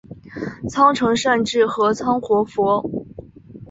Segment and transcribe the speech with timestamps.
[0.67, 2.81] 仓成善智合仓活佛。